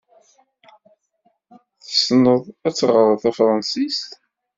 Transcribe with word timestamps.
Tessned 1.83 2.35
ad 2.67 2.73
teɣred 2.75 3.19
tafṛensist? 3.23 4.11